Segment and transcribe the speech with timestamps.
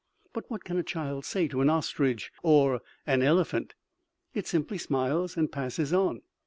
[0.33, 3.75] But what can a child say to an ostrich or an elephant?
[4.33, 6.21] It simply smiles and passes on.